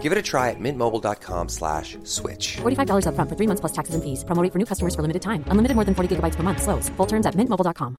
[0.00, 2.56] Give it a try at mintmobile.com slash switch.
[2.62, 4.24] $45 upfront for three months plus taxes and fees.
[4.24, 5.44] Promo rate for new customers for limited time.
[5.48, 6.62] Unlimited more than 40 gigabytes per month.
[6.62, 6.88] Slows.
[6.96, 7.96] Full terms at mintmobile.com.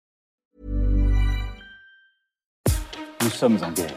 [3.22, 3.94] Nous sommes en guerre.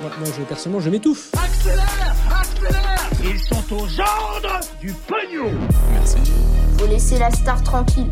[0.00, 1.30] Moi, moi, je, personnellement, je m'étouffe.
[1.34, 5.50] Accélère Accélère Ils sont aux ordres du pognon
[6.78, 8.10] Faut laisser la star tranquille.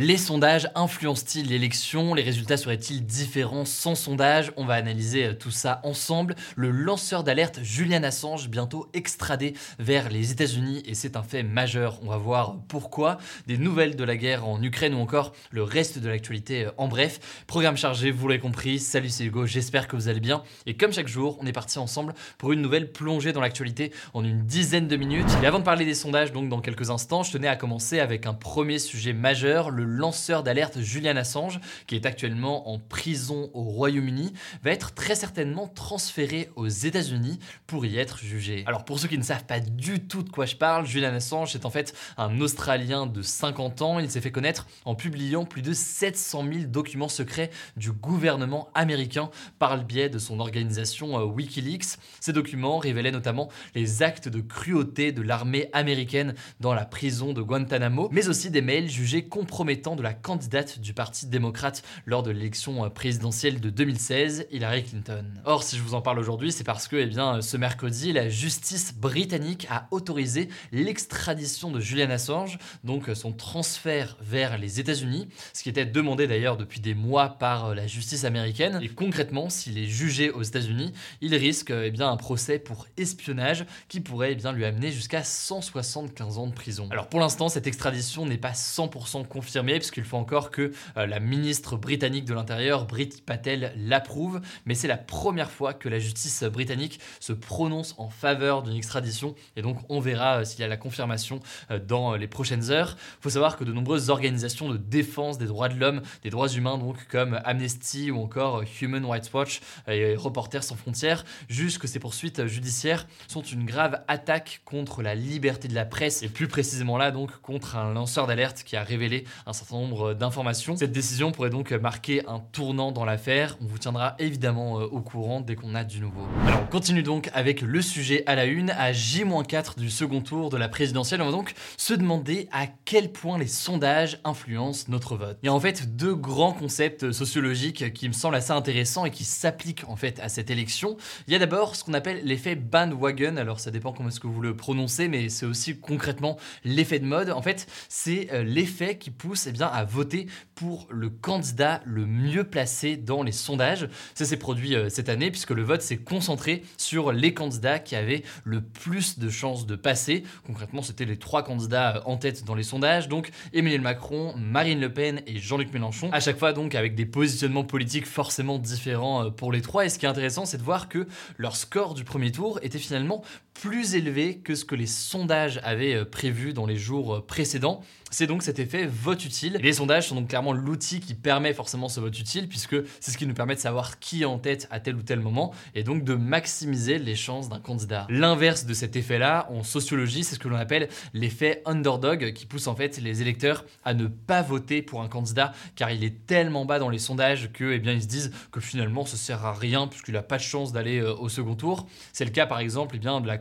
[0.00, 2.14] Les sondages influencent-ils l'élection?
[2.14, 4.52] Les résultats seraient-ils différents sans sondage?
[4.56, 6.36] On va analyser euh, tout ça ensemble.
[6.54, 11.98] Le lanceur d'alerte Julian Assange bientôt extradé vers les États-Unis et c'est un fait majeur.
[12.04, 13.18] On va voir pourquoi.
[13.48, 16.86] Des nouvelles de la guerre en Ukraine ou encore le reste de l'actualité euh, en
[16.86, 17.42] bref.
[17.48, 18.78] Programme chargé, vous l'avez compris.
[18.78, 19.46] Salut, c'est Hugo.
[19.46, 20.44] J'espère que vous allez bien.
[20.66, 24.22] Et comme chaque jour, on est parti ensemble pour une nouvelle plongée dans l'actualité en
[24.22, 25.26] une dizaine de minutes.
[25.42, 28.26] Et avant de parler des sondages, donc dans quelques instants, je tenais à commencer avec
[28.26, 29.72] un premier sujet majeur.
[29.88, 35.66] Lanceur d'alerte Julian Assange, qui est actuellement en prison au Royaume-Uni, va être très certainement
[35.68, 38.64] transféré aux États-Unis pour y être jugé.
[38.66, 41.54] Alors pour ceux qui ne savent pas du tout de quoi je parle, Julian Assange
[41.54, 43.98] est en fait un Australien de 50 ans.
[43.98, 49.30] Il s'est fait connaître en publiant plus de 700 000 documents secrets du gouvernement américain
[49.58, 51.98] par le biais de son organisation euh, Wikileaks.
[52.20, 57.42] Ces documents révélaient notamment les actes de cruauté de l'armée américaine dans la prison de
[57.42, 62.32] Guantanamo, mais aussi des mails jugés compromettants de la candidate du Parti démocrate lors de
[62.32, 65.24] l'élection euh, présidentielle de 2016, Hillary Clinton.
[65.44, 68.28] Or, si je vous en parle aujourd'hui, c'est parce que, eh bien, ce mercredi, la
[68.28, 75.28] justice britannique a autorisé l'extradition de Julian Assange, donc euh, son transfert vers les États-Unis,
[75.52, 78.80] ce qui était demandé d'ailleurs depuis des mois par euh, la justice américaine.
[78.82, 83.64] Et concrètement, s'il est jugé aux États-Unis, il risque eh bien, un procès pour espionnage
[83.88, 86.88] qui pourrait eh bien, lui amener jusqu'à 175 ans de prison.
[86.90, 91.20] Alors pour l'instant, cette extradition n'est pas 100% confirmée, puisqu'il faut encore que euh, la
[91.20, 96.42] ministre britannique de l'Intérieur, Brit Patel, l'approuve, mais c'est la première fois que la justice
[96.44, 100.68] britannique se prononce en faveur d'une extradition, et donc on verra euh, s'il y a
[100.68, 101.40] la confirmation
[101.70, 102.96] euh, dans les prochaines heures.
[103.18, 106.48] Il faut savoir que de nombreuses organisations de défense des droits de l'homme, des droits
[106.48, 111.86] humains, donc comme Amnesty ou encore Human Rights Watch et Reporters sans frontières, jugent que
[111.86, 116.48] ces poursuites judiciaires sont une grave attaque contre la liberté de la presse, et plus
[116.48, 120.76] précisément là donc contre un lanceur d'alerte qui a révélé un certain nombre d'informations.
[120.76, 123.56] Cette décision pourrait donc marquer un tournant dans l'affaire.
[123.62, 126.26] On vous tiendra évidemment euh, au courant dès qu'on a du nouveau.
[126.46, 128.70] Alors on continue donc avec le sujet à la une.
[128.70, 133.10] À J-4 du second tour de la présidentielle, on va donc se demander à quel
[133.10, 135.38] point les sondages influencent notre vote.
[135.42, 139.10] Il y a en fait deux grands concepts sociologiques qui me semblent assez intéressants et
[139.10, 140.98] qui s'appliquent en fait à cette élection.
[141.26, 143.38] Il y a d'abord ce qu'on appelle l'effet bandwagon.
[143.38, 147.06] Alors ça dépend comment est-ce que vous le prononcez, mais c'est aussi concrètement l'effet de
[147.06, 147.30] mode.
[147.30, 152.06] En fait, c'est euh, l'effet qui pousse eh bien, à voter pour le candidat le
[152.06, 153.88] mieux placé dans les sondages.
[154.14, 157.94] Ça s'est produit euh, cette année puisque le vote s'est concentré sur les candidats qui
[157.96, 160.24] avaient le plus de chances de passer.
[160.46, 164.80] Concrètement, c'était les trois candidats euh, en tête dans les sondages, donc Emmanuel Macron, Marine
[164.80, 166.10] Le Pen et Jean-Luc Mélenchon.
[166.12, 169.84] À chaque fois donc avec des positionnements politiques forcément différents euh, pour les trois.
[169.84, 171.06] Et ce qui est intéressant, c'est de voir que
[171.36, 173.22] leur score du premier tour était finalement
[173.60, 177.82] plus élevé que ce que les sondages avaient prévu dans les jours précédents.
[178.10, 179.58] C'est donc cet effet vote utile.
[179.60, 183.18] Les sondages sont donc clairement l'outil qui permet forcément ce vote utile, puisque c'est ce
[183.18, 185.82] qui nous permet de savoir qui est en tête à tel ou tel moment, et
[185.82, 188.06] donc de maximiser les chances d'un candidat.
[188.08, 192.66] L'inverse de cet effet-là, en sociologie, c'est ce que l'on appelle l'effet underdog, qui pousse
[192.66, 196.64] en fait les électeurs à ne pas voter pour un candidat, car il est tellement
[196.64, 199.52] bas dans les sondages que, eh bien, ils se disent que finalement, ça sert à
[199.52, 201.86] rien, puisqu'il n'a pas de chance d'aller euh, au second tour.
[202.14, 203.36] C'est le cas, par exemple, eh bien, de la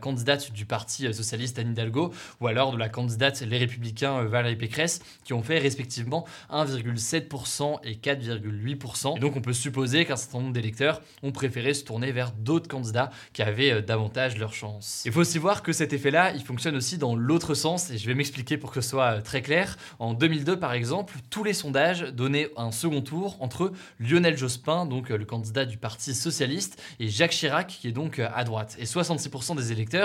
[0.53, 5.01] du Parti socialiste Anne Hidalgo, ou alors de la candidate Les Républicains euh, Valérie Pécresse,
[5.23, 9.17] qui ont fait respectivement 1,7% et 4,8%.
[9.17, 12.67] Et donc on peut supposer qu'un certain nombre d'électeurs ont préféré se tourner vers d'autres
[12.67, 15.03] candidats qui avaient euh, davantage leur chance.
[15.05, 18.07] Il faut aussi voir que cet effet-là, il fonctionne aussi dans l'autre sens, et je
[18.07, 19.77] vais m'expliquer pour que ce soit euh, très clair.
[19.99, 25.11] En 2002, par exemple, tous les sondages donnaient un second tour entre Lionel Jospin, donc
[25.11, 28.75] euh, le candidat du Parti Socialiste, et Jacques Chirac, qui est donc à droite.
[28.79, 29.96] Et 66% des électeurs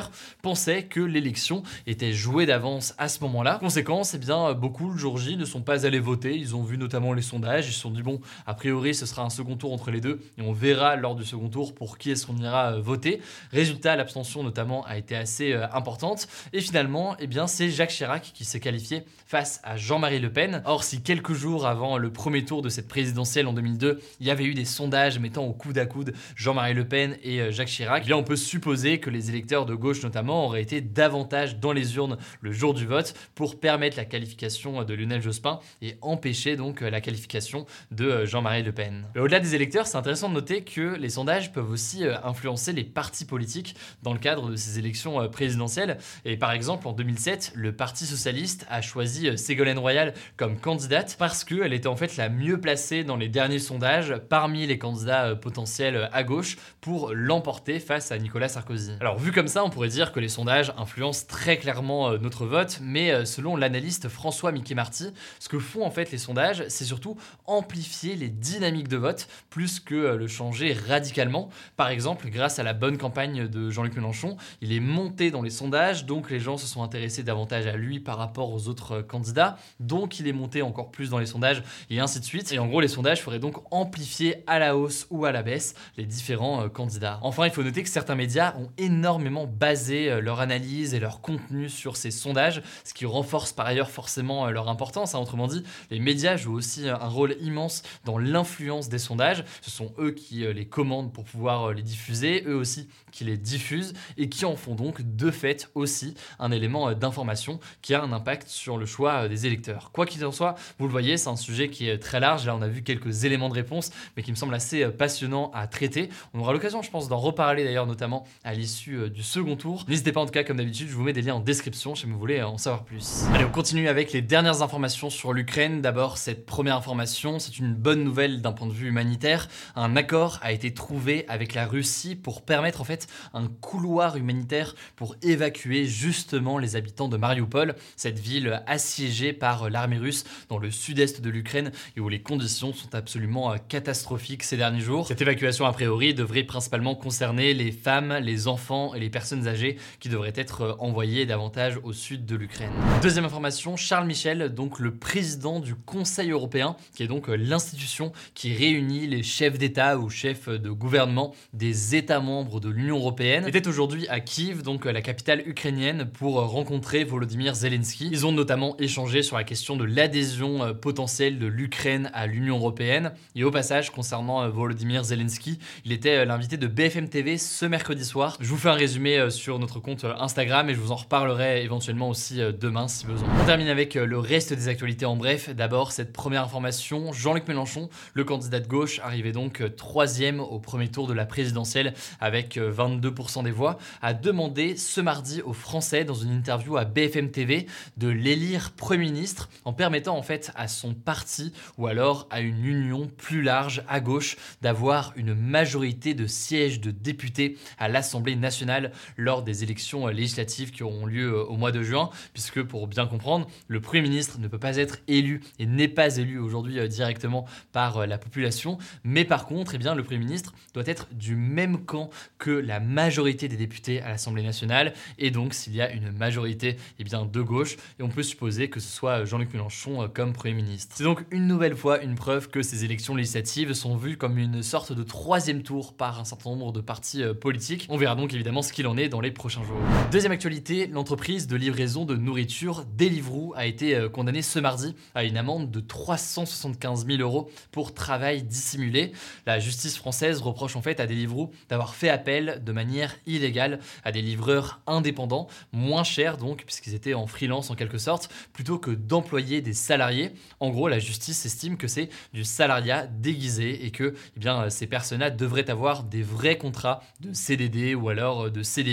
[0.42, 3.58] pensaient que l'élection était jouée d'avance à ce moment-là.
[3.60, 6.36] Conséquence, eh bien, beaucoup le jour J ne sont pas allés voter.
[6.36, 7.68] Ils ont vu notamment les sondages.
[7.68, 10.20] Ils se sont dit bon, a priori, ce sera un second tour entre les deux
[10.38, 13.20] et on verra lors du second tour pour qui est-ce qu'on ira euh, voter.
[13.52, 18.32] Résultat, l'abstention notamment a été assez euh, importante et finalement, eh bien, c'est Jacques Chirac
[18.34, 20.62] qui s'est qualifié face à Jean-Marie Le Pen.
[20.66, 24.30] Or, si quelques jours avant le premier tour de cette présidentielle en 2002, il y
[24.30, 27.68] avait eu des sondages mettant au coude à coude Jean-Marie Le Pen et euh, Jacques
[27.68, 31.58] Chirac, eh bien, on peut supposer que les électeurs de gauche notamment auraient été davantage
[31.58, 35.96] dans les urnes le jour du vote pour permettre la qualification de Lionel Jospin et
[36.00, 39.06] empêcher donc la qualification de Jean-Marie Le Pen.
[39.16, 42.84] Au-delà des électeurs, c'est intéressant de noter que les sondages peuvent aussi euh, influencer les
[42.84, 45.98] partis politiques dans le cadre de ces élections euh, présidentielles.
[46.24, 51.16] Et par exemple, en 2007, le Parti socialiste a choisi euh, Ségolène Royal comme candidate
[51.18, 55.34] parce qu'elle était en fait la mieux placée dans les derniers sondages parmi les candidats
[55.34, 58.92] potentiels à gauche pour l'emporter face à Nicolas Sarkozy.
[59.00, 62.78] Alors vu comme ça, on pourrait dire que les sondages influencent très clairement notre vote,
[62.82, 67.16] mais selon l'analyste François Mickey Marty, ce que font en fait les sondages, c'est surtout
[67.46, 71.50] amplifier les dynamiques de vote plus que le changer radicalement.
[71.76, 75.50] Par exemple, grâce à la bonne campagne de Jean-Luc Mélenchon, il est monté dans les
[75.50, 79.02] sondages, donc les gens se sont intéressés davantage à lui par rapport aux autres euh,
[79.02, 82.52] candidats, donc il est monté encore plus dans les sondages, et ainsi de suite.
[82.52, 85.74] Et en gros, les sondages feraient donc amplifier à la hausse ou à la baisse
[85.96, 87.18] les différents euh, candidats.
[87.22, 91.20] Enfin, il faut noter que certains médias ont énormément basé euh, leur analyse et leur
[91.20, 95.14] contenu sur ces sondages, ce qui renforce par ailleurs forcément leur importance.
[95.14, 95.20] Hein.
[95.20, 99.44] Autrement dit, les médias jouent aussi un rôle immense dans l'influence des sondages.
[99.60, 103.92] Ce sont eux qui les commandent pour pouvoir les diffuser, eux aussi qui les diffusent
[104.16, 108.12] et qui en font donc de fait aussi un élément euh, d'information qui a un
[108.12, 109.90] impact sur le choix euh, des électeurs.
[109.92, 112.46] Quoi qu'il en soit, vous le voyez, c'est un sujet qui est très large.
[112.46, 115.50] Là, on a vu quelques éléments de réponse, mais qui me semble assez euh, passionnant
[115.54, 116.08] à traiter.
[116.34, 119.84] On aura l'occasion, je pense, d'en reparler d'ailleurs, notamment à l'issue du second tour.
[119.88, 122.06] N'hésitez pas en tout cas, comme d'habitude, je vous mets des liens en description si
[122.06, 123.24] vous voulez en savoir plus.
[123.34, 125.82] Allez, on continue avec les dernières informations sur l'Ukraine.
[125.82, 129.48] D'abord, cette première information, c'est une bonne nouvelle d'un point de vue humanitaire.
[129.76, 134.74] Un accord a été trouvé avec la Russie pour permettre en fait un couloir humanitaire
[134.96, 140.70] pour évacuer justement les habitants de Mariupol, cette ville assiégée par l'armée russe dans le
[140.70, 145.06] sud-est de l'Ukraine et où les conditions sont absolument euh, catastrophiques ces derniers jours.
[145.06, 149.76] Cette évacuation a priori devrait principalement concerner les femmes, les enfants et les personnes âgées
[150.00, 152.70] qui devraient être euh, envoyées davantage au sud de l'Ukraine.
[153.02, 158.12] Deuxième information, Charles Michel, donc le président du Conseil européen, qui est donc euh, l'institution
[158.34, 163.46] qui réunit les chefs d'État ou chefs de gouvernement des États membres de l'Union européenne,
[163.46, 168.08] était aujourd'hui à Kiev, donc la capitale ukrainienne, pour rencontrer Volodymyr Zelensky.
[168.10, 172.56] Ils ont notamment échangé sur la question de l'adhésion euh, potentielle de l'Ukraine à l'Union
[172.56, 173.12] européenne.
[173.34, 177.66] Et au passage, concernant euh, Volodymyr Zelensky, il était euh, l'invité de BFM TV ce
[177.66, 178.36] mercredi soir.
[178.40, 182.08] Je vous fais un résumé sur notre compte Instagram et je vous en reparlerai éventuellement
[182.08, 183.28] aussi demain si besoin.
[183.40, 185.50] On termine avec le reste des actualités en bref.
[185.50, 190.88] D'abord, cette première information, Jean-Luc Mélenchon, le candidat de gauche, arrivait donc troisième au premier
[190.88, 196.14] tour de la présidentielle avec 22% des voix, a demandé ce mardi aux Français dans
[196.14, 197.66] une interview à BFM TV
[197.96, 202.64] de l'élire Premier ministre en permettant en fait à son parti ou alors à une
[202.64, 208.92] union plus large à gauche d'avoir une majorité de sièges de députés à l'Assemblée nationale
[209.16, 213.46] lors des élections législatives qui auront lieu au mois de juin, puisque pour bien comprendre,
[213.68, 217.46] le Premier ministre ne peut pas être élu et n'est pas élu aujourd'hui euh, directement
[217.72, 221.36] par euh, la population, mais par contre, eh bien, le Premier ministre doit être du
[221.36, 225.90] même camp que la majorité des députés à l'Assemblée nationale, et donc s'il y a
[225.90, 230.02] une majorité eh bien, de gauche, et on peut supposer que ce soit Jean-Luc Mélenchon
[230.02, 230.94] euh, comme Premier ministre.
[230.96, 234.62] C'est donc une nouvelle fois une preuve que ces élections législatives sont vues comme une
[234.62, 237.86] sorte de troisième tour par un certain nombre de partis euh, politiques.
[237.88, 239.76] On verra donc évidemment ce qu'il en est dans les prochains jours.
[240.10, 245.24] Deuxième actualité, l'entreprise de livraison de nourriture Deliveroo a été euh, condamnée ce mardi à
[245.24, 249.12] une amende de 375 000 euros pour travail dissimulé.
[249.46, 254.12] La justice française reproche en fait à Deliveroo d'avoir fait appel de manière illégale à
[254.12, 258.90] des livreurs indépendants, moins chers donc, puisqu'ils étaient en freelance en quelque sorte, plutôt que
[258.90, 260.32] d'employer des salariés.
[260.60, 264.86] En gros, la justice estime que c'est du salariat déguisé et que eh bien, ces
[264.86, 268.91] personnes-là devraient avoir des vrais contrats de CDD ou alors de CDI.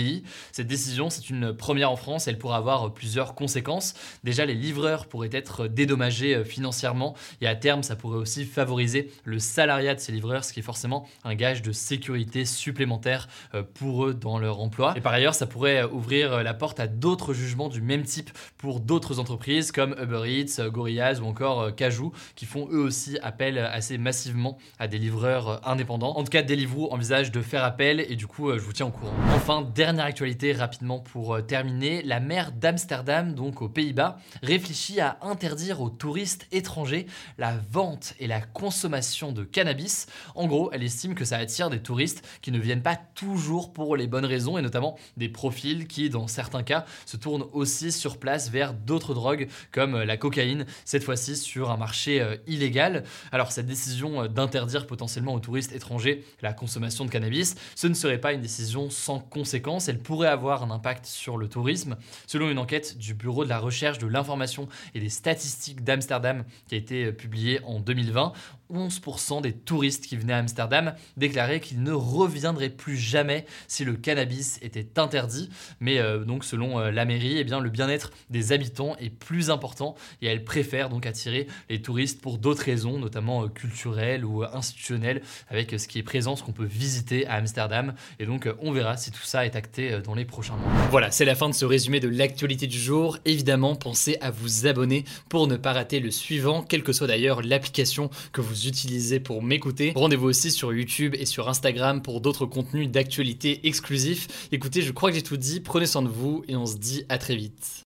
[0.52, 3.94] Cette décision, c'est une première en France, elle pourrait avoir plusieurs conséquences.
[4.24, 9.38] Déjà, les livreurs pourraient être dédommagés financièrement et à terme, ça pourrait aussi favoriser le
[9.38, 14.06] salariat de ces livreurs, ce qui est forcément un gage de sécurité supplémentaire euh, pour
[14.06, 14.94] eux dans leur emploi.
[14.96, 18.80] Et par ailleurs, ça pourrait ouvrir la porte à d'autres jugements du même type pour
[18.80, 23.98] d'autres entreprises comme Uber Eats, Gorillaz ou encore Cajou, qui font eux aussi appel assez
[23.98, 26.16] massivement à des livreurs indépendants.
[26.16, 28.90] En tout cas, Deliveroo envisage de faire appel et du coup, je vous tiens au
[28.90, 29.12] courant.
[29.34, 35.16] Enfin, Dernière actualité rapidement pour euh, terminer, la maire d'Amsterdam, donc aux Pays-Bas, réfléchit à
[35.22, 37.06] interdire aux touristes étrangers
[37.38, 40.06] la vente et la consommation de cannabis.
[40.34, 43.96] En gros, elle estime que ça attire des touristes qui ne viennent pas toujours pour
[43.96, 48.18] les bonnes raisons et notamment des profils qui, dans certains cas, se tournent aussi sur
[48.18, 53.04] place vers d'autres drogues comme euh, la cocaïne, cette fois-ci sur un marché euh, illégal.
[53.32, 58.20] Alors cette décision d'interdire potentiellement aux touristes étrangers la consommation de cannabis, ce ne serait
[58.20, 61.96] pas une décision sans conséquence, elle pourrait avoir un impact sur le tourisme.
[62.26, 66.74] Selon une enquête du Bureau de la recherche de l'information et des statistiques d'Amsterdam qui
[66.74, 68.32] a été publiée en 2020,
[68.72, 73.94] 11% des touristes qui venaient à Amsterdam déclaraient qu'ils ne reviendraient plus jamais si le
[73.94, 75.50] cannabis était interdit.
[75.80, 79.50] Mais euh, donc selon euh, la mairie, eh bien, le bien-être des habitants est plus
[79.50, 84.44] important et elle préfère donc attirer les touristes pour d'autres raisons, notamment euh, culturelles ou
[84.44, 87.94] institutionnelles, avec ce qui est présent, ce qu'on peut visiter à Amsterdam.
[88.18, 90.70] Et donc on verra si tout ça est acté dans les prochains mois.
[90.90, 93.18] Voilà, c'est la fin de ce résumé de l'actualité du jour.
[93.24, 97.42] Évidemment, pensez à vous abonner pour ne pas rater le suivant, quelle que soit d'ailleurs
[97.42, 99.92] l'application que vous utilisez pour m'écouter.
[99.94, 104.48] Rendez-vous aussi sur YouTube et sur Instagram pour d'autres contenus d'actualité exclusifs.
[104.52, 107.04] Écoutez, je crois que j'ai tout dit, prenez soin de vous et on se dit
[107.08, 107.82] à très vite.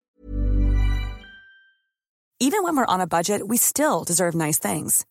[2.41, 5.05] Even when we're on a budget, we still deserve nice things.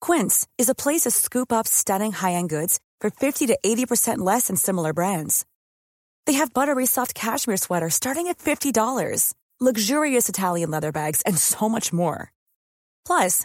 [0.00, 4.46] Quince is a place to scoop up stunning high-end goods for 50 to 80% less
[4.46, 5.44] than similar brands.
[6.26, 11.68] They have buttery soft cashmere sweaters starting at $50, luxurious Italian leather bags, and so
[11.68, 12.32] much more.
[13.04, 13.44] Plus,